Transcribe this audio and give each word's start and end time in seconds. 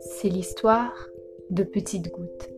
C'est 0.00 0.28
l'histoire 0.28 1.08
de 1.50 1.64
Petite 1.64 2.12
Goutte. 2.12 2.50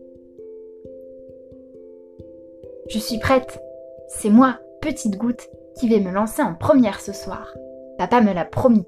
Je 2.89 2.99
suis 2.99 3.17
prête. 3.17 3.59
C'est 4.07 4.29
moi, 4.29 4.59
Petite 4.81 5.17
Goutte, 5.17 5.49
qui 5.79 5.89
vais 5.89 5.99
me 5.99 6.11
lancer 6.11 6.43
en 6.43 6.53
première 6.53 7.01
ce 7.01 7.11
soir. 7.11 7.55
Papa 7.97 8.21
me 8.21 8.33
l'a 8.33 8.45
promis. 8.45 8.85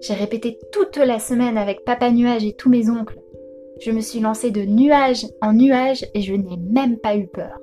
J'ai 0.00 0.14
répété 0.14 0.58
toute 0.72 0.96
la 0.96 1.20
semaine 1.20 1.56
avec 1.56 1.84
Papa 1.84 2.10
Nuage 2.10 2.44
et 2.44 2.54
tous 2.54 2.70
mes 2.70 2.90
oncles. 2.90 3.20
Je 3.80 3.92
me 3.92 4.00
suis 4.00 4.18
lancée 4.18 4.50
de 4.50 4.62
nuage 4.62 5.26
en 5.40 5.52
nuage 5.52 6.04
et 6.14 6.22
je 6.22 6.34
n'ai 6.34 6.56
même 6.56 6.98
pas 6.98 7.16
eu 7.16 7.28
peur. 7.28 7.60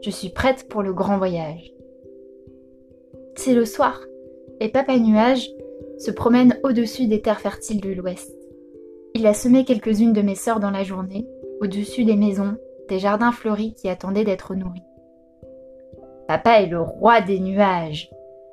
Je 0.00 0.10
suis 0.10 0.30
prête 0.30 0.68
pour 0.68 0.82
le 0.82 0.94
grand 0.94 1.18
voyage. 1.18 1.72
C'est 3.34 3.54
le 3.54 3.64
soir 3.64 4.00
et 4.60 4.68
Papa 4.68 4.96
Nuage 4.96 5.50
se 5.98 6.10
promène 6.10 6.58
au-dessus 6.62 7.06
des 7.08 7.20
terres 7.20 7.40
fertiles 7.40 7.80
de 7.80 7.92
l'Ouest. 7.92 8.32
Il 9.14 9.26
a 9.26 9.34
semé 9.34 9.64
quelques-unes 9.64 10.12
de 10.12 10.22
mes 10.22 10.36
sœurs 10.36 10.60
dans 10.60 10.70
la 10.70 10.84
journée, 10.84 11.26
au-dessus 11.60 12.04
des 12.04 12.16
maisons, 12.16 12.56
des 12.88 12.98
jardins 12.98 13.32
fleuris 13.32 13.74
qui 13.74 13.88
attendaient 13.88 14.24
d'être 14.24 14.54
nourris. 14.54 14.84
Papa 16.28 16.62
est 16.62 16.66
le 16.66 16.80
roi 16.80 17.20
des 17.20 17.40
nuages. 17.40 18.10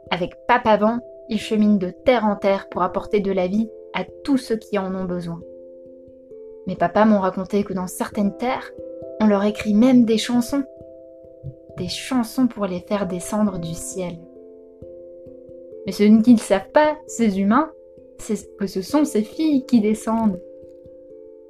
Avec 0.09 0.33
Papa 0.47 0.77
Vent, 0.77 0.99
il 1.29 1.39
chemine 1.39 1.77
de 1.77 1.91
terre 1.91 2.25
en 2.25 2.35
terre 2.35 2.67
pour 2.69 2.81
apporter 2.81 3.19
de 3.19 3.31
la 3.31 3.47
vie 3.47 3.69
à 3.93 4.03
tous 4.23 4.37
ceux 4.37 4.57
qui 4.57 4.79
en 4.79 4.95
ont 4.95 5.05
besoin. 5.05 5.39
Mes 6.65 6.75
papas 6.75 7.05
m'ont 7.05 7.19
raconté 7.19 7.63
que 7.63 7.73
dans 7.73 7.87
certaines 7.87 8.35
terres, 8.37 8.71
on 9.21 9.27
leur 9.27 9.43
écrit 9.43 9.73
même 9.73 10.05
des 10.05 10.17
chansons. 10.17 10.63
Des 11.77 11.87
chansons 11.87 12.47
pour 12.47 12.65
les 12.65 12.81
faire 12.81 13.07
descendre 13.07 13.59
du 13.59 13.73
ciel. 13.73 14.17
Mais 15.85 15.91
ce 15.91 16.03
qu'ils 16.21 16.33
ne 16.33 16.39
savent 16.39 16.71
pas, 16.71 16.97
ces 17.07 17.39
humains, 17.39 17.71
c'est 18.19 18.55
que 18.57 18.67
ce 18.67 18.81
sont 18.81 19.05
ces 19.05 19.23
filles 19.23 19.65
qui 19.65 19.81
descendent. 19.81 20.39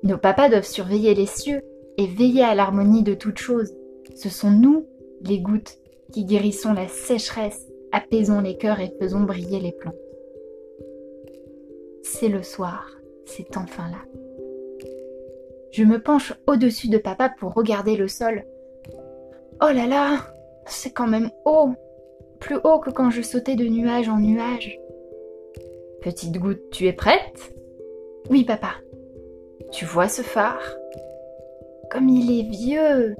Nos 0.04 0.18
papas 0.18 0.50
doivent 0.50 0.64
surveiller 0.64 1.14
les 1.14 1.26
cieux 1.26 1.62
et 1.98 2.06
veiller 2.06 2.44
à 2.44 2.56
l'harmonie 2.56 3.04
de 3.04 3.14
toutes 3.14 3.40
choses. 3.40 3.74
Ce 4.16 4.30
sont 4.30 4.52
nous, 4.52 4.86
les 5.22 5.40
gouttes, 5.40 5.78
qui 6.14 6.26
guérissons 6.26 6.74
la 6.74 6.88
sécheresse, 6.88 7.68
apaisons 7.92 8.42
les 8.42 8.58
cœurs 8.58 8.80
et 8.80 8.94
faisons 9.00 9.22
briller 9.22 9.60
les 9.60 9.74
plantes. 9.74 9.96
C'est 12.04 12.30
le 12.30 12.44
soir, 12.44 12.90
c'est 13.26 13.58
enfin 13.58 13.90
là. 13.90 13.98
Je 15.72 15.84
me 15.84 16.02
penche 16.02 16.34
au-dessus 16.48 16.90
de 16.90 16.98
papa 16.98 17.30
pour 17.30 17.54
regarder 17.54 17.96
le 17.96 18.08
sol. 18.08 18.44
Oh 19.62 19.72
là 19.72 19.86
là, 19.86 20.34
c'est 20.66 20.92
quand 20.92 21.08
même 21.08 21.30
haut, 21.46 21.74
plus 22.40 22.58
haut 22.64 22.80
que 22.80 22.90
quand 22.90 23.10
je 23.10 23.22
sautais 23.22 23.56
de 23.56 23.66
nuage 23.66 24.10
en 24.10 24.18
nuage. 24.18 24.80
Petite 26.02 26.38
goutte, 26.38 26.70
tu 26.72 26.88
es 26.88 26.94
prête? 26.94 27.54
Oui, 28.30 28.44
papa. 28.44 28.72
Tu 29.72 29.86
vois 29.86 30.08
ce 30.08 30.22
phare? 30.22 30.78
Comme 31.92 32.08
il 32.08 32.40
est 32.40 32.50
vieux, 32.50 33.16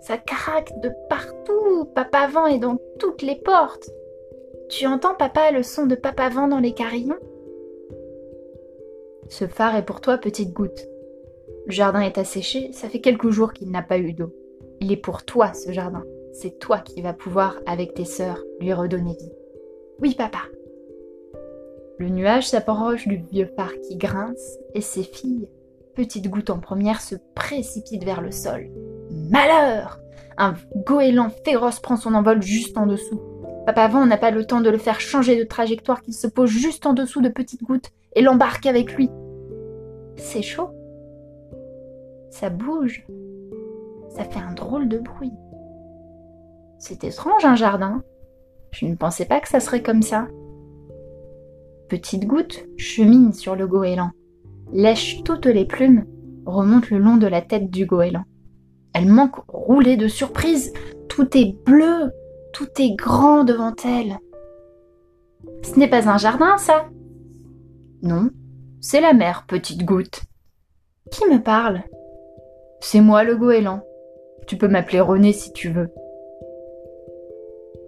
ça 0.00 0.18
craque 0.18 0.72
de 0.80 0.90
partout. 1.08 1.86
Papa 1.94 2.26
Vent 2.26 2.46
est 2.46 2.58
dans 2.58 2.78
toutes 2.98 3.22
les 3.22 3.36
portes. 3.36 3.90
Tu 4.68 4.86
entends, 4.86 5.14
papa, 5.14 5.50
le 5.50 5.62
son 5.62 5.86
de 5.86 5.94
Papa 5.94 6.28
Vent 6.28 6.48
dans 6.48 6.60
les 6.60 6.72
carillons? 6.72 7.18
Ce 9.28 9.46
phare 9.46 9.76
est 9.76 9.84
pour 9.84 10.00
toi, 10.00 10.18
petite 10.18 10.52
goutte. 10.52 10.86
Le 11.66 11.72
jardin 11.72 12.00
est 12.00 12.18
asséché, 12.18 12.72
ça 12.72 12.88
fait 12.88 13.00
quelques 13.00 13.30
jours 13.30 13.52
qu'il 13.52 13.70
n'a 13.70 13.82
pas 13.82 13.98
eu 13.98 14.12
d'eau. 14.12 14.32
Il 14.80 14.92
est 14.92 14.96
pour 14.96 15.24
toi, 15.24 15.52
ce 15.54 15.72
jardin. 15.72 16.04
C'est 16.32 16.58
toi 16.58 16.78
qui 16.78 17.02
vas 17.02 17.12
pouvoir, 17.12 17.56
avec 17.66 17.94
tes 17.94 18.04
sœurs, 18.04 18.42
lui 18.60 18.72
redonner 18.72 19.12
vie. 19.12 19.32
Oui, 20.00 20.14
papa. 20.14 20.42
Le 21.98 22.08
nuage 22.08 22.48
s'approche 22.48 23.06
du 23.06 23.16
vieux 23.16 23.50
phare 23.56 23.72
qui 23.86 23.96
grince, 23.96 24.58
et 24.74 24.80
ses 24.80 25.02
filles, 25.02 25.48
petites 25.94 26.30
gouttes 26.30 26.50
en 26.50 26.58
première, 26.58 27.00
se 27.00 27.16
précipitent 27.34 28.04
vers 28.04 28.22
le 28.22 28.30
sol. 28.30 28.70
Malheur 29.10 30.00
Un 30.38 30.54
goéland 30.86 31.30
féroce 31.44 31.80
prend 31.80 31.96
son 31.96 32.14
envol 32.14 32.42
juste 32.42 32.78
en 32.78 32.86
dessous. 32.86 33.20
Papa 33.66 33.88
Vent 33.88 34.06
n'a 34.06 34.16
pas 34.16 34.30
le 34.30 34.46
temps 34.46 34.60
de 34.60 34.70
le 34.70 34.78
faire 34.78 35.00
changer 35.00 35.36
de 35.36 35.44
trajectoire 35.44 36.00
qu'il 36.00 36.14
se 36.14 36.26
pose 36.26 36.48
juste 36.48 36.86
en 36.86 36.94
dessous 36.94 37.20
de 37.20 37.28
petites 37.28 37.62
gouttes 37.62 37.90
et 38.14 38.22
l'embarque 38.22 38.66
avec 38.66 38.94
lui. 38.94 39.10
C'est 40.16 40.42
chaud. 40.42 40.70
Ça 42.30 42.48
bouge. 42.48 43.06
Ça 44.08 44.24
fait 44.24 44.40
un 44.40 44.54
drôle 44.54 44.88
de 44.88 44.98
bruit. 44.98 45.32
C'est 46.80 47.04
étrange 47.04 47.44
un 47.44 47.56
jardin. 47.56 48.02
Je 48.72 48.86
ne 48.86 48.96
pensais 48.96 49.26
pas 49.26 49.40
que 49.40 49.48
ça 49.48 49.60
serait 49.60 49.82
comme 49.82 50.00
ça. 50.00 50.28
Petite 51.90 52.26
goutte 52.26 52.66
chemine 52.78 53.34
sur 53.34 53.54
le 53.54 53.66
goéland, 53.66 54.12
lèche 54.72 55.22
toutes 55.22 55.44
les 55.44 55.66
plumes, 55.66 56.06
remonte 56.46 56.88
le 56.88 56.98
long 56.98 57.18
de 57.18 57.26
la 57.26 57.42
tête 57.42 57.70
du 57.70 57.84
goéland. 57.84 58.24
Elle 58.94 59.08
manque 59.08 59.36
rouler 59.46 59.98
de 59.98 60.08
surprise. 60.08 60.72
Tout 61.08 61.36
est 61.36 61.54
bleu, 61.66 62.12
tout 62.54 62.68
est 62.78 62.94
grand 62.94 63.44
devant 63.44 63.74
elle. 63.84 64.18
Ce 65.62 65.78
n'est 65.78 65.90
pas 65.90 66.08
un 66.08 66.16
jardin, 66.16 66.56
ça 66.56 66.88
Non, 68.02 68.30
c'est 68.80 69.02
la 69.02 69.12
mer, 69.12 69.44
petite 69.46 69.84
goutte. 69.84 70.22
Qui 71.10 71.26
me 71.26 71.42
parle? 71.42 71.82
C'est 72.80 73.02
moi 73.02 73.22
le 73.22 73.36
goéland. 73.36 73.82
Tu 74.46 74.56
peux 74.56 74.68
m'appeler 74.68 75.00
René 75.00 75.34
si 75.34 75.52
tu 75.52 75.68
veux. 75.68 75.90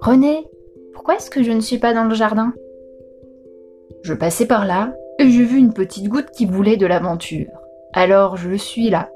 René, 0.02 0.50
pourquoi 0.94 1.14
est-ce 1.14 1.30
que 1.30 1.44
je 1.44 1.52
ne 1.52 1.60
suis 1.60 1.78
pas 1.78 1.94
dans 1.94 2.02
le 2.02 2.14
jardin? 2.16 2.52
Je 4.02 4.14
passais 4.14 4.46
par 4.46 4.66
là 4.66 4.92
et 5.20 5.30
j'ai 5.30 5.44
vu 5.44 5.58
une 5.58 5.72
petite 5.72 6.08
goutte 6.08 6.32
qui 6.32 6.44
voulait 6.44 6.76
de 6.76 6.86
l'aventure. 6.86 7.46
Alors 7.92 8.34
je 8.34 8.56
suis 8.56 8.90
là. 8.90 9.10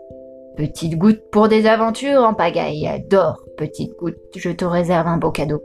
Petite 0.57 0.97
goutte 0.97 1.23
pour 1.33 1.49
des 1.49 1.67
aventures 1.67 2.23
en 2.23 2.35
pagaille. 2.35 2.87
Adore, 2.87 3.43
petite 3.57 3.97
goutte, 3.97 4.21
je 4.37 4.51
te 4.51 4.65
réserve 4.65 5.09
un 5.09 5.17
beau 5.17 5.33
cadeau. 5.33 5.61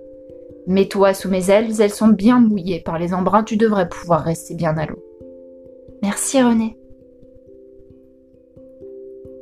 Mets-toi 0.65 1.13
sous 1.13 1.29
mes 1.29 1.51
ailes, 1.51 1.79
elles 1.79 1.91
sont 1.91 2.07
bien 2.07 2.39
mouillées 2.39 2.81
par 2.81 2.97
les 2.97 3.13
embruns, 3.13 3.43
tu 3.43 3.57
devrais 3.57 3.89
pouvoir 3.89 4.21
rester 4.23 4.55
bien 4.55 4.75
à 4.75 4.87
l'eau. 4.87 5.03
Merci 6.01 6.41
René. 6.41 6.79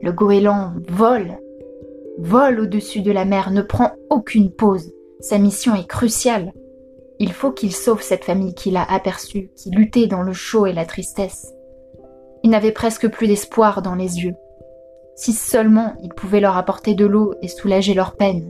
Le 0.02 0.12
goéland 0.12 0.74
vole, 0.90 1.38
vole 2.18 2.60
au-dessus 2.60 3.02
de 3.02 3.14
la 3.14 3.24
mer, 3.24 3.52
ne 3.52 3.62
prend 3.62 3.92
aucune 4.10 4.52
pause. 4.52 4.92
Sa 5.22 5.38
mission 5.38 5.76
est 5.76 5.88
cruciale. 5.88 6.54
Il 7.20 7.34
faut 7.34 7.52
qu'il 7.52 7.74
sauve 7.76 8.02
cette 8.02 8.24
famille 8.24 8.54
qu'il 8.54 8.78
a 8.78 8.90
aperçue, 8.90 9.52
qui 9.56 9.70
luttait 9.70 10.08
dans 10.08 10.22
le 10.22 10.32
chaud 10.32 10.66
et 10.66 10.72
la 10.72 10.86
tristesse. 10.86 11.54
Il 12.44 12.52
n'avait 12.52 12.72
presque 12.72 13.10
plus 13.10 13.28
d'espoir 13.28 13.82
dans 13.82 13.96
les 13.96 14.20
yeux. 14.20 14.36
Si 15.16 15.34
seulement 15.34 15.96
il 16.02 16.14
pouvait 16.14 16.40
leur 16.40 16.56
apporter 16.56 16.94
de 16.94 17.06
l'eau 17.06 17.34
et 17.42 17.50
soulager 17.50 17.94
leur 17.94 18.16
peine. 18.16 18.50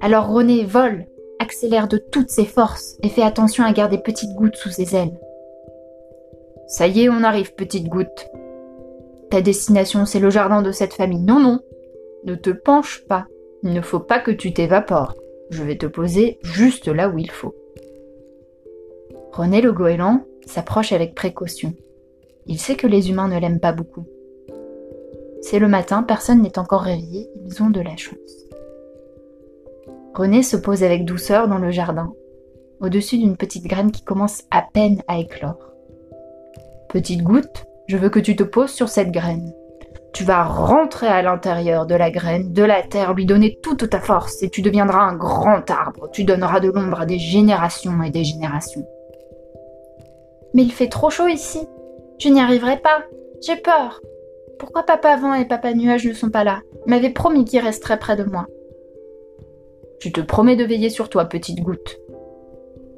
Alors 0.00 0.28
René 0.28 0.64
vole, 0.64 1.04
accélère 1.38 1.86
de 1.86 1.98
toutes 1.98 2.30
ses 2.30 2.46
forces 2.46 2.96
et 3.02 3.10
fait 3.10 3.22
attention 3.22 3.64
à 3.64 3.72
garder 3.72 3.98
Petite 3.98 4.34
Goutte 4.34 4.56
sous 4.56 4.70
ses 4.70 4.96
ailes. 4.96 5.20
Ça 6.66 6.86
y 6.86 7.02
est, 7.02 7.10
on 7.10 7.22
arrive, 7.22 7.54
Petite 7.54 7.88
Goutte. 7.88 8.26
Ta 9.28 9.42
destination, 9.42 10.06
c'est 10.06 10.20
le 10.20 10.30
jardin 10.30 10.62
de 10.62 10.72
cette 10.72 10.94
famille. 10.94 11.20
Non, 11.20 11.38
non, 11.38 11.60
ne 12.24 12.34
te 12.34 12.48
penche 12.48 13.04
pas. 13.06 13.26
Il 13.62 13.74
ne 13.74 13.82
faut 13.82 14.00
pas 14.00 14.18
que 14.18 14.30
tu 14.30 14.54
t'évapores. 14.54 15.14
Je 15.52 15.62
vais 15.62 15.76
te 15.76 15.84
poser 15.84 16.38
juste 16.42 16.88
là 16.88 17.10
où 17.10 17.18
il 17.18 17.30
faut. 17.30 17.54
René 19.32 19.60
le 19.60 19.70
goéland 19.70 20.24
s'approche 20.46 20.92
avec 20.92 21.14
précaution. 21.14 21.74
Il 22.46 22.58
sait 22.58 22.74
que 22.74 22.86
les 22.86 23.10
humains 23.10 23.28
ne 23.28 23.38
l'aiment 23.38 23.60
pas 23.60 23.72
beaucoup. 23.72 24.06
C'est 25.42 25.58
le 25.58 25.68
matin, 25.68 26.04
personne 26.04 26.40
n'est 26.40 26.58
encore 26.58 26.80
réveillé, 26.80 27.28
ils 27.44 27.62
ont 27.62 27.68
de 27.68 27.82
la 27.82 27.98
chance. 27.98 28.16
René 30.14 30.42
se 30.42 30.56
pose 30.56 30.82
avec 30.82 31.04
douceur 31.04 31.48
dans 31.48 31.58
le 31.58 31.70
jardin, 31.70 32.14
au-dessus 32.80 33.18
d'une 33.18 33.36
petite 33.36 33.66
graine 33.66 33.92
qui 33.92 34.02
commence 34.02 34.44
à 34.50 34.62
peine 34.72 35.02
à 35.06 35.18
éclore. 35.18 35.74
Petite 36.88 37.22
goutte, 37.22 37.66
je 37.88 37.98
veux 37.98 38.08
que 38.08 38.20
tu 38.20 38.36
te 38.36 38.42
poses 38.42 38.72
sur 38.72 38.88
cette 38.88 39.12
graine. 39.12 39.52
Tu 40.12 40.24
vas 40.24 40.44
rentrer 40.44 41.06
à 41.06 41.22
l'intérieur 41.22 41.86
de 41.86 41.94
la 41.94 42.10
graine, 42.10 42.52
de 42.52 42.62
la 42.62 42.82
terre, 42.82 43.14
lui 43.14 43.24
donner 43.24 43.58
toute 43.62 43.88
ta 43.88 43.98
force 43.98 44.42
et 44.42 44.50
tu 44.50 44.60
deviendras 44.60 45.00
un 45.00 45.16
grand 45.16 45.70
arbre. 45.70 46.10
Tu 46.12 46.24
donneras 46.24 46.60
de 46.60 46.70
l'ombre 46.70 47.00
à 47.00 47.06
des 47.06 47.18
générations 47.18 48.02
et 48.02 48.10
des 48.10 48.24
générations. 48.24 48.86
Mais 50.52 50.62
il 50.62 50.72
fait 50.72 50.88
trop 50.88 51.08
chaud 51.08 51.28
ici. 51.28 51.66
Je 52.18 52.28
n'y 52.28 52.40
arriverai 52.40 52.78
pas. 52.78 53.04
J'ai 53.40 53.56
peur. 53.56 54.02
Pourquoi 54.58 54.82
Papa 54.82 55.16
Vent 55.16 55.34
et 55.34 55.46
Papa 55.46 55.72
Nuage 55.72 56.06
ne 56.06 56.12
sont 56.12 56.30
pas 56.30 56.44
là? 56.44 56.60
Ils 56.86 56.90
m'avaient 56.90 57.10
promis 57.10 57.46
qu'ils 57.46 57.60
resteraient 57.60 57.98
près 57.98 58.16
de 58.16 58.24
moi. 58.24 58.46
Je 59.98 60.10
te 60.10 60.20
promets 60.20 60.56
de 60.56 60.64
veiller 60.64 60.90
sur 60.90 61.08
toi, 61.08 61.24
petite 61.24 61.60
goutte. 61.60 61.98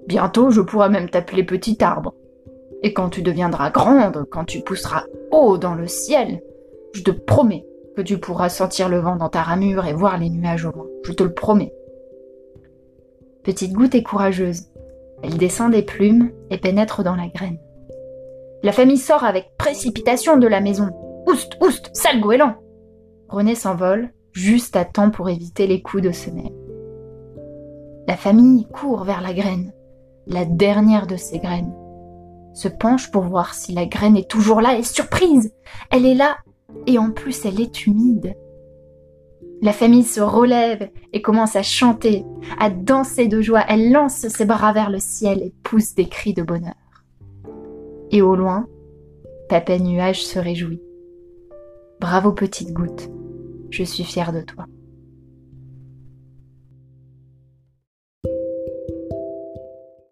Bientôt, 0.08 0.50
je 0.50 0.60
pourrai 0.60 0.88
même 0.88 1.08
t'appeler 1.08 1.44
petit 1.44 1.82
arbre. 1.82 2.14
Et 2.82 2.92
quand 2.92 3.08
tu 3.08 3.22
deviendras 3.22 3.70
grande, 3.70 4.26
quand 4.30 4.44
tu 4.44 4.60
pousseras 4.60 5.04
haut 5.30 5.56
dans 5.56 5.74
le 5.74 5.86
ciel, 5.86 6.42
je 6.94 7.02
te 7.02 7.10
promets 7.10 7.66
que 7.96 8.02
tu 8.02 8.18
pourras 8.18 8.48
sentir 8.48 8.88
le 8.88 8.98
vent 8.98 9.16
dans 9.16 9.28
ta 9.28 9.42
ramure 9.42 9.86
et 9.86 9.92
voir 9.92 10.16
les 10.16 10.30
nuages 10.30 10.64
au 10.64 10.70
loin. 10.70 10.86
Je 11.04 11.12
te 11.12 11.22
le 11.22 11.34
promets. 11.34 11.72
Petite 13.42 13.72
goutte 13.72 13.94
est 13.94 14.02
courageuse. 14.02 14.68
Elle 15.22 15.36
descend 15.36 15.72
des 15.72 15.82
plumes 15.82 16.30
et 16.50 16.58
pénètre 16.58 17.02
dans 17.02 17.16
la 17.16 17.28
graine. 17.28 17.58
La 18.62 18.72
famille 18.72 18.98
sort 18.98 19.24
avec 19.24 19.56
précipitation 19.58 20.36
de 20.36 20.46
la 20.46 20.60
maison. 20.60 20.90
Oust, 21.26 21.56
oust, 21.60 21.90
sale 21.92 22.20
goéland 22.20 22.54
René 23.28 23.54
s'envole, 23.54 24.12
juste 24.32 24.76
à 24.76 24.84
temps 24.84 25.10
pour 25.10 25.28
éviter 25.28 25.66
les 25.66 25.82
coups 25.82 26.02
de 26.02 26.12
semelle. 26.12 26.52
La 28.06 28.16
famille 28.16 28.66
court 28.68 29.04
vers 29.04 29.20
la 29.20 29.32
graine, 29.32 29.72
la 30.26 30.44
dernière 30.44 31.06
de 31.06 31.16
ses 31.16 31.38
graines. 31.38 31.74
Se 32.52 32.68
penche 32.68 33.10
pour 33.10 33.22
voir 33.22 33.54
si 33.54 33.72
la 33.72 33.86
graine 33.86 34.16
est 34.16 34.30
toujours 34.30 34.60
là 34.60 34.78
et 34.78 34.82
surprise 34.82 35.52
Elle 35.90 36.06
est 36.06 36.14
là 36.14 36.36
et 36.86 36.98
en 36.98 37.10
plus 37.10 37.44
elle 37.44 37.60
est 37.60 37.86
humide. 37.86 38.34
La 39.62 39.72
famille 39.72 40.04
se 40.04 40.20
relève 40.20 40.90
et 41.12 41.22
commence 41.22 41.56
à 41.56 41.62
chanter, 41.62 42.24
à 42.58 42.68
danser 42.70 43.28
de 43.28 43.40
joie. 43.40 43.64
Elle 43.68 43.92
lance 43.92 44.28
ses 44.28 44.44
bras 44.44 44.72
vers 44.72 44.90
le 44.90 44.98
ciel 44.98 45.42
et 45.42 45.54
pousse 45.62 45.94
des 45.94 46.06
cris 46.06 46.34
de 46.34 46.42
bonheur. 46.42 46.74
Et 48.10 48.20
au 48.20 48.36
loin, 48.36 48.66
Papa 49.48 49.78
Nuage 49.78 50.24
se 50.24 50.38
réjouit. 50.38 50.82
Bravo 52.00 52.32
petite 52.32 52.72
goutte, 52.72 53.10
je 53.70 53.84
suis 53.84 54.04
fière 54.04 54.32
de 54.32 54.42
toi. 54.42 54.66